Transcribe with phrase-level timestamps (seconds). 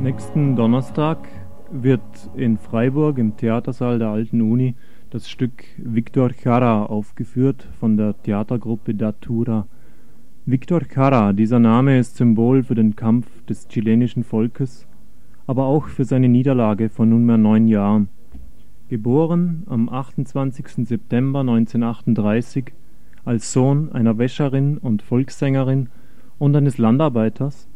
[0.00, 1.26] Nächsten Donnerstag
[1.72, 2.00] wird
[2.36, 4.76] in Freiburg im Theatersaal der Alten Uni
[5.10, 9.66] das Stück Victor Jara aufgeführt von der Theatergruppe Datura.
[10.46, 14.86] Victor Jara, dieser Name ist Symbol für den Kampf des chilenischen Volkes,
[15.48, 18.08] aber auch für seine Niederlage vor nunmehr neun Jahren.
[18.88, 20.86] Geboren am 28.
[20.86, 22.66] September 1938
[23.24, 25.88] als Sohn einer Wäscherin und Volkssängerin
[26.38, 27.67] und eines Landarbeiters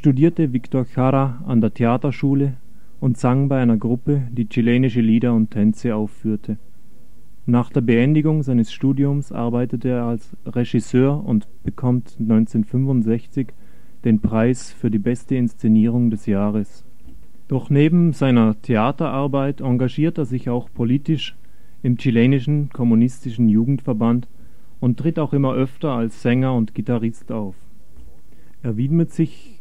[0.00, 2.54] studierte Victor Jara an der Theaterschule
[3.00, 6.56] und sang bei einer Gruppe, die chilenische Lieder und Tänze aufführte.
[7.44, 13.48] Nach der Beendigung seines Studiums arbeitete er als Regisseur und bekommt 1965
[14.02, 16.86] den Preis für die beste Inszenierung des Jahres.
[17.48, 21.36] Doch neben seiner Theaterarbeit engagiert er sich auch politisch
[21.82, 24.28] im chilenischen kommunistischen Jugendverband
[24.80, 27.54] und tritt auch immer öfter als Sänger und Gitarrist auf.
[28.62, 29.59] Er widmet sich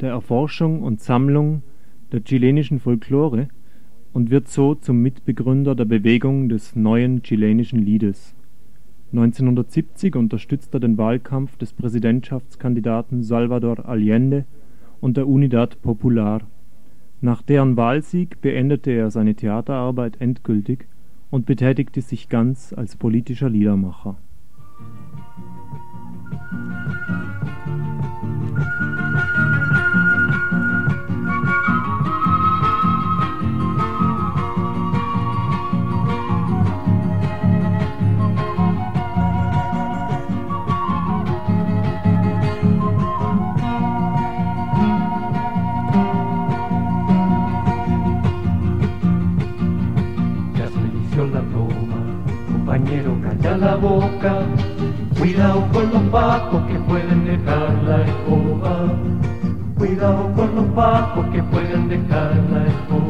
[0.00, 1.62] der Erforschung und Sammlung
[2.12, 3.48] der chilenischen Folklore
[4.12, 8.34] und wird so zum Mitbegründer der Bewegung des Neuen Chilenischen Liedes.
[9.12, 14.44] 1970 unterstützt er den Wahlkampf des Präsidentschaftskandidaten Salvador Allende
[15.00, 16.42] und der Unidad Popular.
[17.20, 20.86] Nach deren Wahlsieg beendete er seine Theaterarbeit endgültig
[21.30, 24.16] und betätigte sich ganz als politischer Liedermacher
[53.42, 54.42] la boca.
[55.18, 58.92] Cuidado con los pacos que pueden dejar la escoba.
[59.76, 63.07] Cuidado con los pacos que pueden dejar la escoba.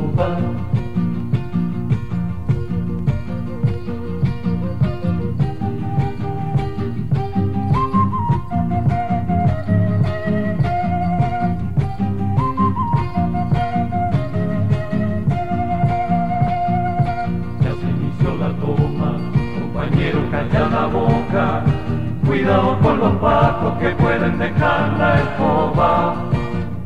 [22.29, 26.15] Cuidado con los pacos que pueden dejar la escoba.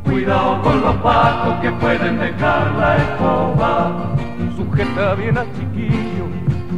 [0.05, 4.15] Cuidado con los pacos que pueden dejar la escoba.
[4.55, 6.27] Sujeta bien al chiquillo,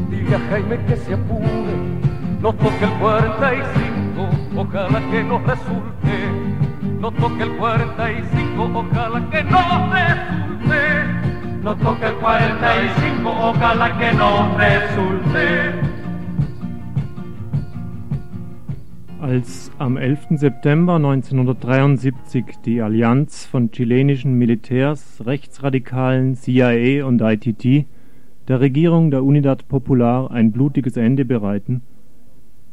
[0.09, 1.77] dile a Jaime que se apure.
[2.41, 6.15] No toque el 45, ojalá que nos resulte.
[6.99, 10.81] No toque el 45, ojalá que nos resulte.
[11.61, 15.84] No toque el 45, ojalá que nos resulte.
[19.21, 20.37] Als am 11.
[20.37, 27.85] September 1973 die Allianz von chilenischen Militärs, Rechtsradikalen, CIA und ITT
[28.49, 31.81] der Regierung der Unidad Popular ein blutiges Ende bereiten,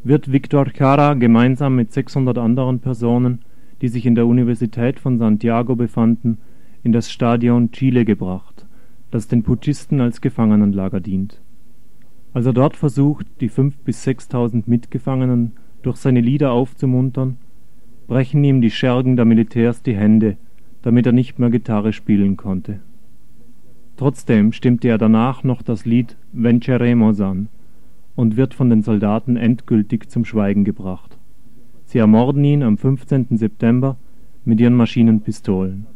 [0.02, 3.44] wird Victor Jara gemeinsam mit 600 anderen Personen,
[3.80, 6.38] die sich in der Universität von Santiago befanden,
[6.82, 8.66] in das Stadion Chile gebracht,
[9.12, 11.40] das den Putschisten als Gefangenenlager dient.
[12.34, 17.36] Als er dort versucht, die 5.000 bis 6.000 Mitgefangenen durch seine Lieder aufzumuntern,
[18.06, 20.36] brechen ihm die Schergen der Militärs die Hände,
[20.82, 22.80] damit er nicht mehr Gitarre spielen konnte.
[23.96, 27.48] Trotzdem stimmte er danach noch das Lied Venceremos an
[28.16, 31.18] und wird von den Soldaten endgültig zum Schweigen gebracht.
[31.84, 33.36] Sie ermorden ihn am 15.
[33.36, 33.96] September
[34.44, 35.86] mit ihren Maschinenpistolen.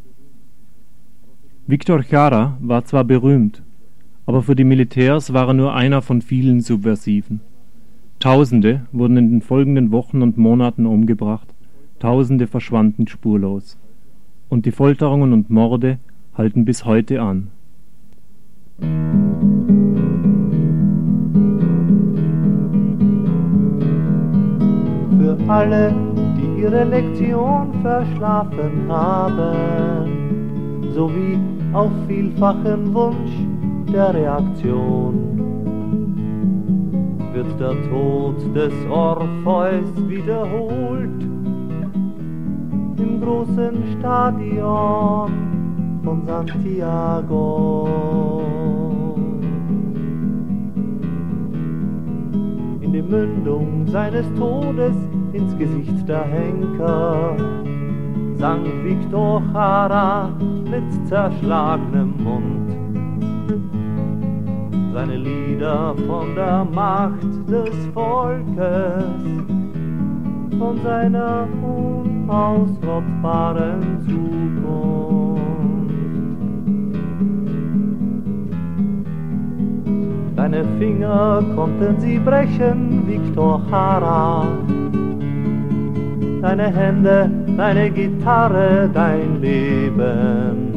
[1.65, 3.61] Victor Jara war zwar berühmt,
[4.25, 7.41] aber für die Militärs war er nur einer von vielen Subversiven.
[8.19, 11.47] Tausende wurden in den folgenden Wochen und Monaten umgebracht,
[11.99, 13.77] Tausende verschwanden spurlos.
[14.49, 15.99] Und die Folterungen und Morde
[16.35, 17.49] halten bis heute an.
[25.19, 25.93] Für alle,
[26.37, 30.07] die ihre Lektion verschlafen haben,
[30.91, 31.37] sowie
[31.73, 33.31] auf vielfachen Wunsch
[33.91, 35.46] der Reaktion
[37.37, 41.21] wird der Tod des Orpheus wiederholt
[42.97, 45.31] im großen Stadion
[46.03, 47.87] von Santiago.
[52.81, 54.95] In die Mündung seines Todes
[55.33, 57.37] ins Gesicht der Henker
[58.37, 60.31] sang Victor Jara
[60.71, 62.76] mit zerschlagenem Mund
[64.97, 69.05] seine Lieder von der Macht des Volkes,
[70.57, 74.33] von seiner unausrottbaren Zukunft.
[80.35, 84.47] Deine Finger konnten sie brechen, Victor Hara.
[86.41, 90.76] Deine Hände, deine Gitarre, dein Leben.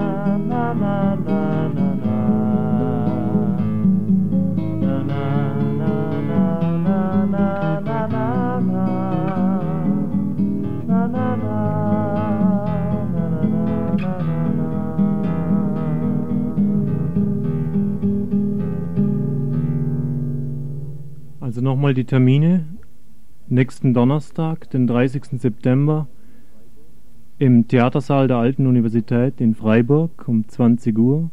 [21.51, 22.65] Also nochmal die Termine.
[23.49, 25.41] Nächsten Donnerstag, den 30.
[25.41, 26.07] September,
[27.41, 31.31] im Theatersaal der Alten Universität in Freiburg um 20 Uhr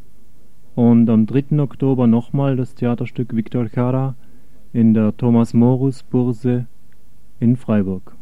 [0.75, 1.61] und am 3.
[1.61, 4.15] Oktober nochmal das Theaterstück Victor Jara
[4.73, 6.67] in der Thomas-Morus-Burse
[7.41, 8.18] in Freiburg.